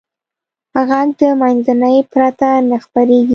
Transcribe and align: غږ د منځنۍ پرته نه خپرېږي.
غږ 0.89 1.07
د 1.19 1.21
منځنۍ 1.41 1.97
پرته 2.11 2.49
نه 2.69 2.77
خپرېږي. 2.83 3.29